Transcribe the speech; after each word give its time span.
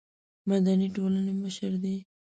مدني 0.49 0.87
ټولنې 0.95 1.33
مشر 1.43 1.71
دی. 1.83 1.97